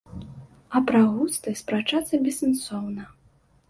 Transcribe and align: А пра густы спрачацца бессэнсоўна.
А 0.77 0.81
пра 0.87 1.03
густы 1.11 1.55
спрачацца 1.63 2.23
бессэнсоўна. 2.27 3.03